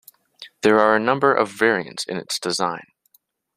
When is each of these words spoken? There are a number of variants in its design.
There 0.63 0.79
are 0.79 0.95
a 0.95 0.99
number 0.99 1.31
of 1.31 1.51
variants 1.51 2.05
in 2.05 2.17
its 2.17 2.39
design. 2.39 2.87